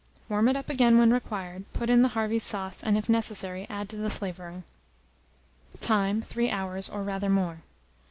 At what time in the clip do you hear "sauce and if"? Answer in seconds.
2.41-3.07